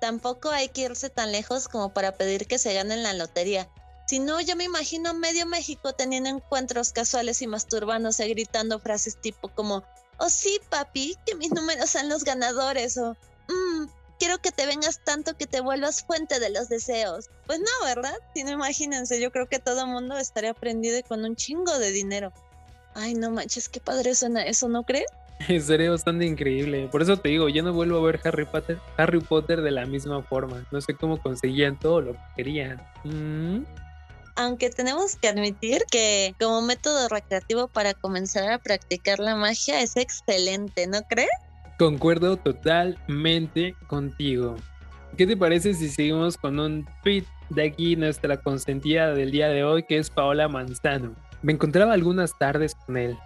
[0.00, 3.68] Tampoco hay que irse tan lejos como para pedir que se ganen la lotería.
[4.06, 9.48] Si no, yo me imagino medio México teniendo encuentros casuales y masturbándose gritando frases tipo
[9.48, 9.84] como,
[10.18, 13.16] oh sí, papi, que mis números sean los ganadores o,
[13.48, 13.86] mmm,
[14.18, 17.30] quiero que te vengas tanto que te vuelvas fuente de los deseos.
[17.46, 18.14] Pues no, ¿verdad?
[18.34, 21.92] Si no, imagínense, yo creo que todo mundo estaría prendido y con un chingo de
[21.92, 22.32] dinero.
[22.94, 25.06] Ay, no manches, qué padre suena eso, ¿no crees?
[25.64, 26.88] Sería bastante increíble.
[26.90, 29.86] Por eso te digo, yo no vuelvo a ver Harry Potter, Harry Potter de la
[29.86, 30.66] misma forma.
[30.72, 32.82] No sé cómo conseguían todo lo que querían.
[33.04, 33.64] Mm
[34.38, 39.96] aunque tenemos que admitir que como método recreativo para comenzar a practicar la magia es
[39.96, 41.28] excelente, ¿no crees?
[41.78, 44.56] Concuerdo totalmente contigo.
[45.16, 49.62] ¿Qué te parece si seguimos con un tweet de aquí nuestra consentida del día de
[49.62, 51.14] hoy que es Paola Manzano?
[51.40, 53.16] Me encontraba algunas tardes con él.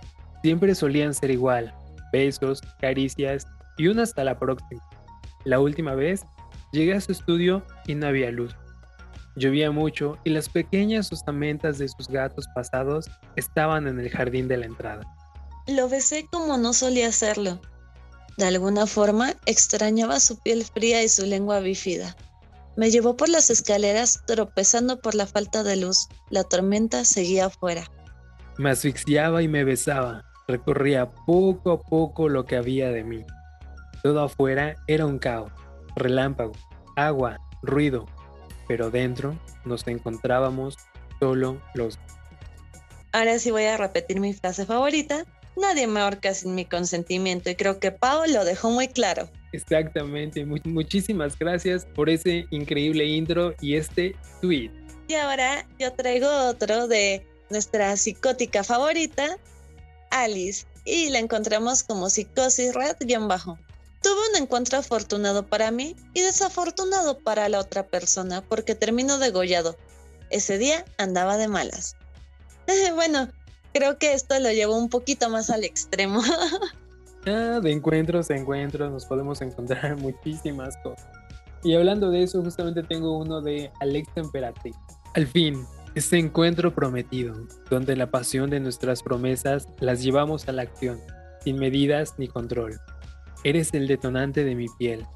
[0.43, 1.75] Siempre solían ser igual.
[2.13, 3.47] Besos, caricias
[3.79, 4.83] y una hasta la próxima.
[5.45, 6.27] La última vez
[6.73, 8.55] llegué a su estudio y no había luz.
[9.35, 14.59] Llovía mucho y las pequeñas ostamentas de sus gatos pasados estaban en el jardín de
[14.59, 15.03] la entrada.
[15.67, 17.59] Lo besé como no solía hacerlo.
[18.37, 22.17] De alguna forma extrañaba su piel fría y su lengua bífida.
[22.77, 26.09] Me llevó por las escaleras tropezando por la falta de luz.
[26.31, 27.91] La tormenta seguía afuera.
[28.57, 30.25] Me asfixiaba y me besaba.
[30.49, 33.25] Recorría poco a poco lo que había de mí.
[34.03, 35.53] Todo afuera era un caos.
[35.97, 36.53] Relámpago,
[36.97, 38.07] agua, ruido,
[38.67, 40.77] pero dentro nos encontrábamos
[41.21, 41.99] solo los...
[43.13, 45.25] Ahora sí voy a repetir mi frase favorita.
[45.57, 49.29] Nadie me ahorca sin mi consentimiento y creo que Pau lo dejó muy claro.
[49.53, 54.71] Exactamente, muchísimas gracias por ese increíble intro y este tweet.
[55.09, 59.37] Y ahora yo traigo otro de nuestra psicótica favorita,
[60.11, 63.59] Alice, y la encontramos como psicosis red-bajo.
[64.03, 69.77] Tuve un encuentro afortunado para mí y desafortunado para la otra persona porque terminó degollado.
[70.31, 71.97] Ese día andaba de malas.
[72.95, 73.29] bueno,
[73.73, 76.21] creo que esto lo llevó un poquito más al extremo.
[77.27, 81.09] ah, de encuentros a encuentros nos podemos encontrar muchísimas cosas.
[81.65, 84.75] Y hablando de eso, justamente tengo uno de Alex Temperatriz.
[85.15, 87.35] Al fin, este encuentro prometido,
[87.71, 90.99] donde la pasión de nuestras promesas las llevamos a la acción,
[91.45, 92.81] sin medidas ni control.
[93.45, 95.07] Eres el detonante de mi piel,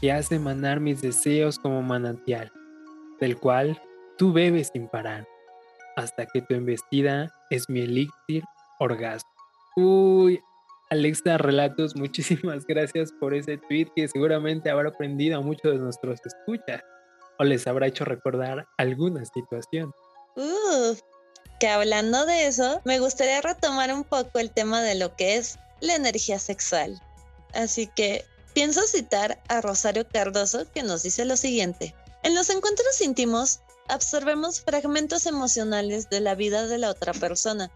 [0.00, 2.52] que hace emanar mis deseos como manantial,
[3.20, 3.80] del cual
[4.16, 5.26] tú bebes sin parar,
[6.00, 8.42] hasta que tu embestida es mi elixir
[8.78, 9.30] orgasmo.
[9.76, 10.40] Uy,
[10.90, 16.18] Alexa Relatos, muchísimas gracias por ese tweet que seguramente habrá aprendido a muchos de nuestros
[16.24, 16.82] escuchas
[17.38, 19.92] o les habrá hecho recordar alguna situación.
[21.58, 25.58] Que hablando de eso, me gustaría retomar un poco el tema de lo que es
[25.80, 27.00] la energía sexual.
[27.52, 31.94] Así que pienso citar a Rosario Cardoso que nos dice lo siguiente.
[32.22, 37.70] En los encuentros íntimos, absorbemos fragmentos emocionales de la vida de la otra persona.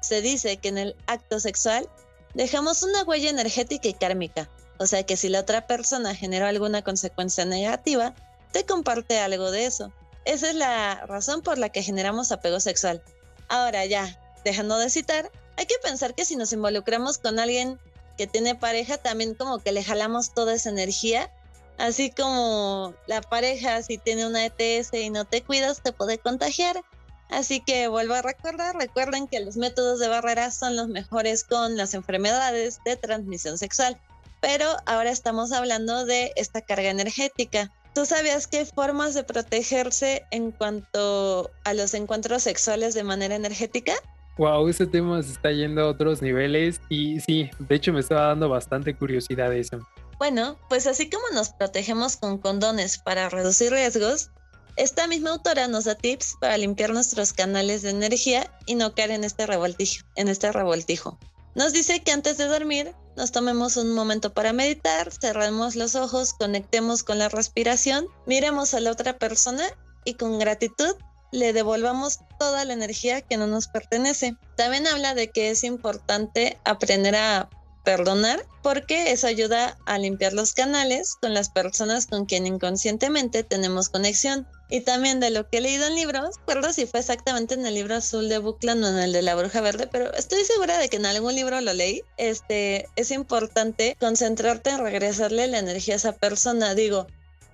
[0.00, 1.88] Se dice que en el acto sexual
[2.34, 4.48] dejamos una huella energética y kármica,
[4.78, 8.14] o sea que si la otra persona generó alguna consecuencia negativa,
[8.52, 9.92] te comparte algo de eso.
[10.24, 13.02] Esa es la razón por la que generamos apego sexual.
[13.48, 17.78] Ahora ya, dejando de citar, hay que pensar que si nos involucramos con alguien
[18.18, 21.30] que tiene pareja, también como que le jalamos toda esa energía
[21.78, 26.82] Así como la pareja, si tiene una ETS y no te cuidas, te puede contagiar.
[27.28, 31.76] Así que vuelvo a recordar, recuerden que los métodos de barrera son los mejores con
[31.76, 34.00] las enfermedades de transmisión sexual.
[34.40, 37.72] Pero ahora estamos hablando de esta carga energética.
[37.94, 43.34] ¿Tú sabías que hay formas de protegerse en cuanto a los encuentros sexuales de manera
[43.34, 43.94] energética?
[44.36, 48.26] Wow, ese tema se está yendo a otros niveles y sí, de hecho me estaba
[48.26, 49.80] dando bastante curiosidad eso.
[50.18, 54.30] Bueno, pues así como nos protegemos con condones para reducir riesgos,
[54.76, 59.10] esta misma autora nos da tips para limpiar nuestros canales de energía y no caer
[59.10, 60.06] en este revoltijo.
[60.16, 61.18] En este revoltijo.
[61.54, 66.34] Nos dice que antes de dormir nos tomemos un momento para meditar, cerremos los ojos,
[66.34, 69.64] conectemos con la respiración, miremos a la otra persona
[70.04, 70.94] y con gratitud
[71.32, 74.36] le devolvamos toda la energía que no nos pertenece.
[74.56, 77.48] También habla de que es importante aprender a
[77.86, 83.88] perdonar porque eso ayuda a limpiar los canales con las personas con quien inconscientemente tenemos
[83.88, 84.44] conexión.
[84.68, 87.74] Y también de lo que he leído en libros, recuerdo si fue exactamente en el
[87.74, 90.88] libro azul de Buclan o en el de la bruja verde, pero estoy segura de
[90.88, 92.02] que en algún libro lo leí.
[92.16, 96.74] Este, es importante concentrarte en regresarle la energía a esa persona.
[96.74, 97.06] Digo,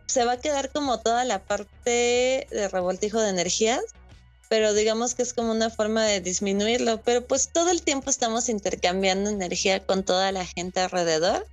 [0.06, 3.82] se va a quedar como toda la parte de revoltijo de energías,
[4.52, 8.50] pero digamos que es como una forma de disminuirlo, pero pues todo el tiempo estamos
[8.50, 11.46] intercambiando energía con toda la gente alrededor,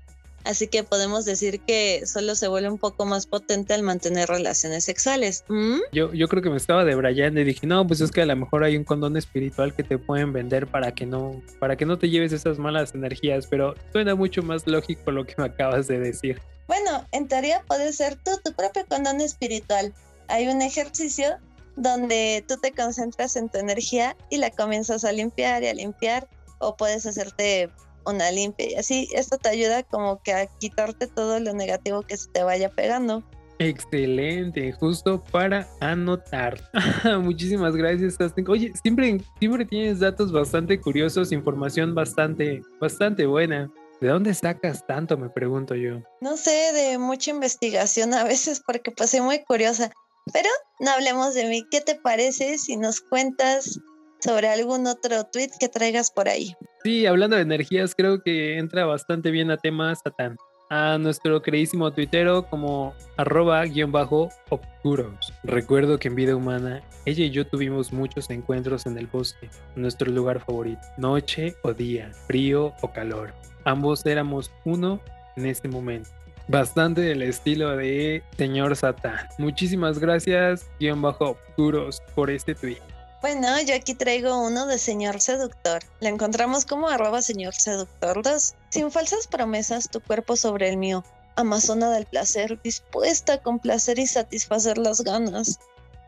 [0.43, 4.83] así que podemos decir que solo se vuelve un poco más potente al mantener relaciones
[4.83, 5.45] sexuales.
[5.47, 5.77] ¿Mm?
[5.93, 8.35] Yo, yo creo que me estaba debrayando y dije, no, pues es que a lo
[8.35, 11.97] mejor hay un condón espiritual que te pueden vender para que no, para que no
[11.97, 15.99] te lleves esas malas energías, pero suena mucho más lógico lo que me acabas de
[15.99, 16.41] decir.
[16.67, 19.93] Bueno, en teoría puede ser tú, tu propio condón espiritual.
[20.27, 21.37] Hay un ejercicio
[21.79, 26.27] donde tú te concentras en tu energía y la comienzas a limpiar y a limpiar
[26.59, 27.69] o puedes hacerte
[28.05, 32.17] una limpia y así esto te ayuda como que a quitarte todo lo negativo que
[32.17, 33.23] se te vaya pegando.
[33.59, 36.61] Excelente, justo para anotar.
[37.21, 43.69] Muchísimas gracias, Oye, siempre, siempre tienes datos bastante curiosos, información bastante, bastante buena.
[43.99, 45.17] ¿De dónde sacas tanto?
[45.17, 46.01] Me pregunto yo.
[46.21, 49.91] No sé, de mucha investigación a veces porque pues soy muy curiosa.
[50.33, 51.63] Pero no hablemos de mí.
[51.69, 53.79] ¿Qué te parece si nos cuentas
[54.19, 56.53] sobre algún otro tweet que traigas por ahí?
[56.83, 60.37] Sí, hablando de energías, creo que entra bastante bien a tema Satán.
[60.71, 65.33] A nuestro queridísimo tuitero como arroba guion bajo oscuros.
[65.43, 70.11] Recuerdo que en vida humana, ella y yo tuvimos muchos encuentros en el bosque, nuestro
[70.11, 73.33] lugar favorito, noche o día, frío o calor.
[73.65, 75.01] Ambos éramos uno
[75.37, 76.09] en este momento
[76.49, 79.27] bastante del estilo de Señor Satán.
[79.37, 82.79] Muchísimas gracias, guion bajo oscuros, por este tweet.
[83.21, 85.81] Bueno, yo aquí traigo uno de Señor Seductor.
[85.99, 88.55] La encontramos como arroba Señor Seductor 2.
[88.69, 91.03] Sin falsas promesas, tu cuerpo sobre el mío.
[91.35, 95.59] Amazona del placer, dispuesta a complacer y satisfacer las ganas.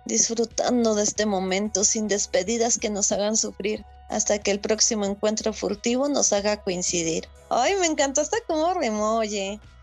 [0.05, 5.53] Disfrutando de este momento sin despedidas que nos hagan sufrir hasta que el próximo encuentro
[5.53, 7.27] furtivo nos haga coincidir.
[7.49, 9.23] Ay, me encantó hasta cómo rimó,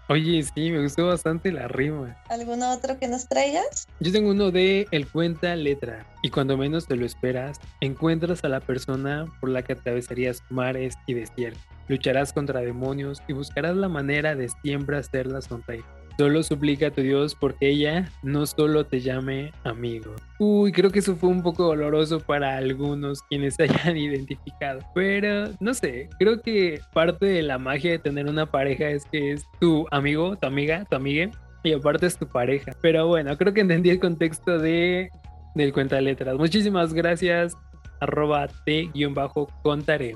[0.08, 0.42] oye.
[0.42, 2.16] Sí, me gustó bastante la rima.
[2.28, 3.86] ¿Alguno otro que nos traigas?
[4.00, 6.06] Yo tengo uno de El cuenta letra.
[6.22, 10.94] Y cuando menos te lo esperas, encuentras a la persona por la que atravesarías mares
[11.06, 11.62] y desiertos.
[11.88, 15.84] Lucharás contra demonios y buscarás la manera de siempre hacerla sonreír.
[16.18, 20.16] Solo suplica a tu Dios porque ella no solo te llame amigo.
[20.40, 24.80] Uy, creo que eso fue un poco doloroso para algunos quienes se hayan identificado.
[24.96, 29.30] Pero no sé, creo que parte de la magia de tener una pareja es que
[29.30, 31.30] es tu amigo, tu amiga, tu amiga.
[31.62, 32.72] Y aparte es tu pareja.
[32.82, 35.10] Pero bueno, creo que entendí el contexto de
[35.54, 36.36] del cuenta letras.
[36.36, 37.56] Muchísimas gracias.
[38.00, 40.14] Arroba t-contaré.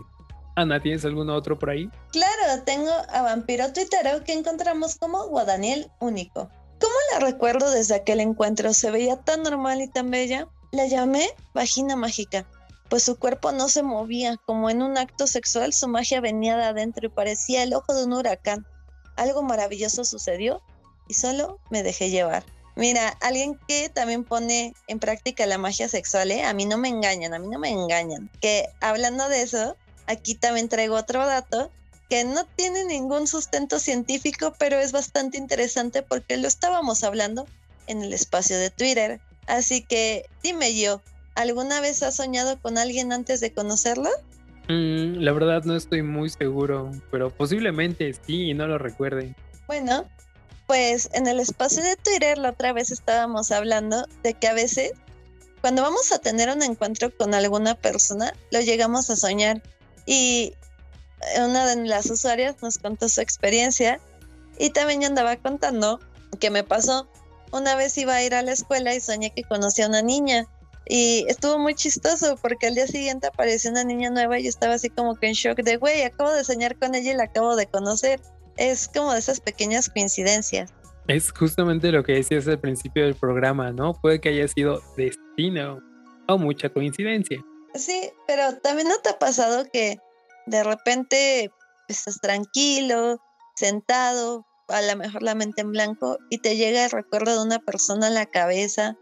[0.54, 1.90] Ana, ¿tienes alguno otro por ahí?
[2.10, 6.50] Claro, tengo a Vampiro Twittero que encontramos como Guadaniel Único.
[6.80, 8.72] ¿Cómo la recuerdo desde aquel encuentro?
[8.72, 10.48] Se veía tan normal y tan bella.
[10.72, 12.46] La llamé Vagina Mágica
[12.92, 16.64] pues su cuerpo no se movía, como en un acto sexual su magia venía de
[16.64, 18.66] adentro y parecía el ojo de un huracán.
[19.16, 20.60] Algo maravilloso sucedió
[21.08, 22.44] y solo me dejé llevar.
[22.76, 26.44] Mira, alguien que también pone en práctica la magia sexual, ¿eh?
[26.44, 28.30] a mí no me engañan, a mí no me engañan.
[28.42, 29.74] Que hablando de eso,
[30.06, 31.70] aquí también traigo otro dato
[32.08, 37.46] que no tiene ningún sustento científico, pero es bastante interesante porque lo estábamos hablando
[37.86, 39.20] en el espacio de Twitter.
[39.46, 41.00] Así que dime yo,
[41.34, 44.10] ¿alguna vez has soñado con alguien antes de conocerlo?
[44.68, 49.34] Mm, la verdad no estoy muy seguro, pero posiblemente sí y no lo recuerde.
[49.66, 50.04] Bueno,
[50.66, 54.92] pues en el espacio de Twitter la otra vez estábamos hablando de que a veces
[55.60, 59.62] cuando vamos a tener un encuentro con alguna persona, lo llegamos a soñar.
[60.06, 60.54] Y
[61.38, 64.00] una de las usuarias nos contó su experiencia
[64.58, 66.00] y también andaba contando
[66.40, 67.08] que me pasó.
[67.52, 70.46] Una vez iba a ir a la escuela y soñé que conocí a una niña
[70.86, 74.74] y estuvo muy chistoso porque al día siguiente apareció una niña nueva y yo estaba
[74.74, 77.56] así como que en shock de, güey, acabo de soñar con ella y la acabo
[77.56, 78.20] de conocer
[78.56, 80.72] es como de esas pequeñas coincidencias.
[81.08, 83.94] Es justamente lo que decías al principio del programa, ¿no?
[83.94, 85.80] Puede que haya sido destino
[86.28, 87.42] o mucha coincidencia.
[87.74, 89.98] Sí, pero también no te ha pasado que
[90.46, 91.50] de repente
[91.88, 93.20] estás tranquilo,
[93.56, 97.58] sentado, a lo mejor la mente en blanco, y te llega el recuerdo de una
[97.58, 98.96] persona a la cabeza,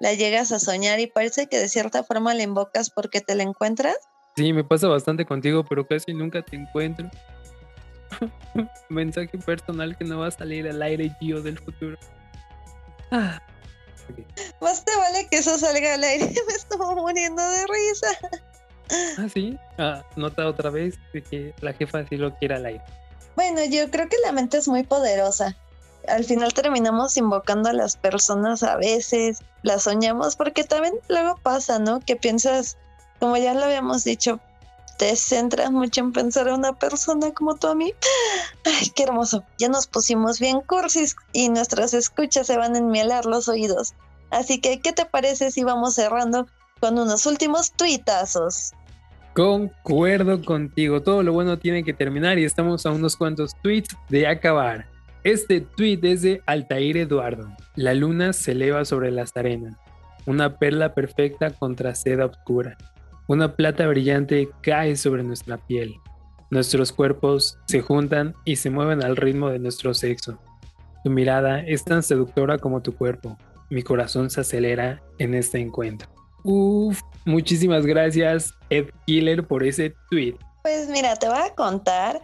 [0.00, 3.42] la llegas a soñar y parece que de cierta forma la invocas porque te la
[3.42, 3.96] encuentras.
[4.36, 7.08] Sí, me pasa bastante contigo, pero casi nunca te encuentro.
[8.88, 11.96] Mensaje personal que no va a salir al aire, Gio del futuro.
[13.10, 13.40] Ah.
[14.60, 16.26] Más te vale que eso salga al aire.
[16.46, 18.08] Me estuvo muriendo de risa.
[19.18, 19.58] Ah, sí.
[19.78, 22.82] Ah, nota otra vez de que la jefa sí lo quiere al aire.
[23.36, 25.56] Bueno, yo creo que la mente es muy poderosa.
[26.06, 31.78] Al final terminamos invocando a las personas a veces, las soñamos, porque también luego pasa,
[31.78, 32.00] ¿no?
[32.00, 32.76] Que piensas,
[33.18, 34.38] como ya lo habíamos dicho,
[35.04, 37.92] te centras mucho en pensar a una persona como tú a mí.
[38.64, 39.44] Ay, qué hermoso.
[39.58, 43.92] Ya nos pusimos bien cursis y nuestras escuchas se van a enmielar los oídos.
[44.30, 46.46] Así que, ¿qué te parece si vamos cerrando
[46.80, 48.72] con unos últimos tuitazos?
[49.34, 54.26] Concuerdo contigo, todo lo bueno tiene que terminar y estamos a unos cuantos tweets de
[54.26, 54.86] acabar.
[55.22, 57.54] Este tweet es de Altair Eduardo.
[57.76, 59.76] La luna se eleva sobre las arenas,
[60.24, 62.78] una perla perfecta contra seda oscura.
[63.26, 65.94] Una plata brillante cae sobre nuestra piel.
[66.50, 70.38] Nuestros cuerpos se juntan y se mueven al ritmo de nuestro sexo.
[71.04, 73.38] Tu mirada es tan seductora como tu cuerpo.
[73.70, 76.08] Mi corazón se acelera en este encuentro.
[76.42, 80.36] Uf, muchísimas gracias Ed Killer por ese tweet.
[80.62, 82.20] Pues mira, te voy a contar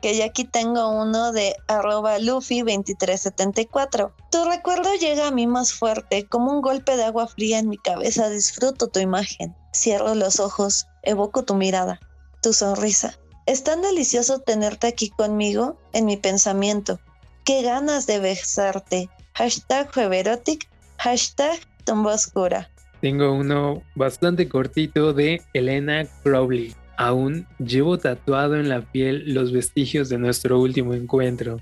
[0.00, 4.12] que ya aquí tengo uno de arroba Luffy2374.
[4.30, 7.78] Tu recuerdo llega a mí más fuerte, como un golpe de agua fría en mi
[7.78, 8.28] cabeza.
[8.28, 9.54] Disfruto tu imagen.
[9.74, 12.00] Cierro los ojos, evoco tu mirada,
[12.42, 13.18] tu sonrisa.
[13.46, 17.00] Es tan delicioso tenerte aquí conmigo en mi pensamiento.
[17.44, 19.08] Qué ganas de besarte.
[19.34, 21.58] Hashtag Feverotic, hashtag
[22.04, 22.70] oscura.
[23.00, 26.74] Tengo uno bastante cortito de Elena Crowley.
[27.00, 31.58] Aún llevo tatuado en la piel los vestigios de nuestro último encuentro.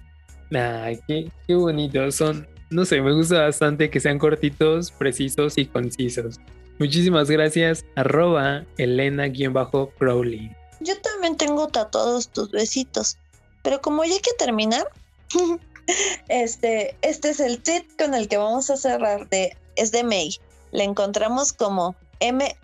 [0.52, 2.10] Ay, qué, qué bonito.
[2.10, 6.40] Son, no sé, me gusta bastante que sean cortitos, precisos y concisos.
[6.80, 10.50] Muchísimas gracias, arroba Elena-Crowley.
[10.80, 13.16] Yo también tengo tatuados tus besitos,
[13.62, 14.88] pero como ya hay que terminar,
[16.28, 20.36] este, este es el tweet con el que vamos a cerrar, de, es de May.
[20.72, 22.58] Le encontramos como M-A-Y-B-1.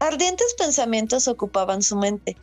[0.00, 2.36] Ardientes pensamientos ocupaban su mente.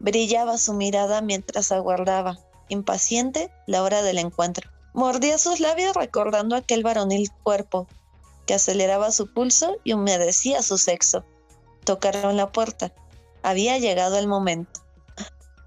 [0.00, 4.68] Brillaba su mirada mientras aguardaba, impaciente, la hora del encuentro.
[4.92, 7.86] Mordía sus labios recordando aquel varonil cuerpo
[8.44, 11.24] que aceleraba su pulso y humedecía su sexo.
[11.84, 12.92] Tocaron la puerta.
[13.44, 14.80] Había llegado el momento.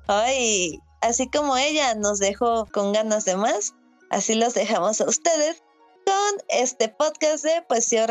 [0.08, 3.76] Ay, así como ella nos dejó con ganas de más,
[4.10, 5.64] así los dejamos a ustedes
[6.06, 8.06] con este podcast de poesía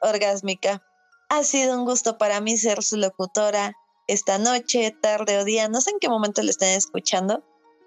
[0.00, 0.82] orgásmica.
[1.32, 3.72] Ha sido un gusto para mí ser su locutora
[4.08, 7.44] esta noche, tarde o día, no sé en qué momento lo estén escuchando,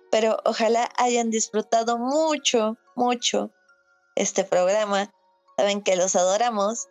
[0.10, 3.52] pero ojalá hayan disfrutado mucho, mucho
[4.16, 5.12] este programa.
[5.58, 6.88] Saben que los adoramos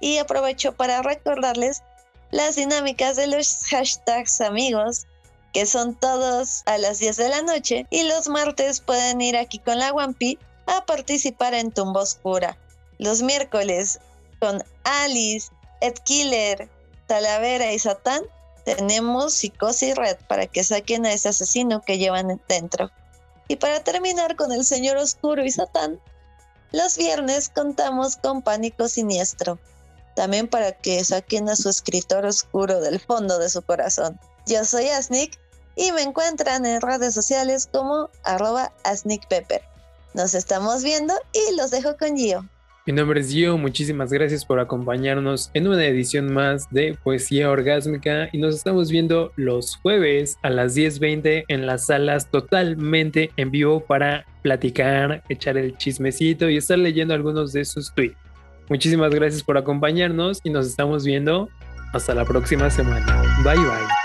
[0.00, 1.84] y aprovecho para recordarles
[2.32, 5.06] las dinámicas de los hashtags amigos,
[5.52, 9.60] que son todos a las 10 de la noche y los martes pueden ir aquí
[9.60, 10.36] con la Wampi
[10.66, 12.58] a participar en Tumba Oscura.
[12.98, 14.00] Los miércoles
[14.40, 16.70] con Alice, Ed Killer,
[17.08, 18.22] Talavera y Satán,
[18.64, 22.90] tenemos Psicosis Red para que saquen a ese asesino que llevan dentro.
[23.48, 26.00] Y para terminar con el Señor Oscuro y Satán,
[26.70, 29.58] los viernes contamos con Pánico Siniestro.
[30.14, 34.20] también para que saquen a su escritor oscuro del fondo de su corazón.
[34.46, 35.38] Yo soy Asnik
[35.74, 39.62] y me encuentran en redes sociales como arroba asnikpepper.
[40.14, 42.48] Nos estamos viendo y los dejo con Gio.
[42.84, 48.28] Mi nombre es Gio, muchísimas gracias por acompañarnos en una edición más de Poesía Orgásmica
[48.32, 53.84] y nos estamos viendo los jueves a las 10.20 en las salas totalmente en vivo
[53.84, 58.16] para platicar, echar el chismecito y estar leyendo algunos de sus tweets.
[58.68, 61.50] Muchísimas gracias por acompañarnos y nos estamos viendo
[61.92, 63.22] hasta la próxima semana.
[63.44, 64.01] Bye bye.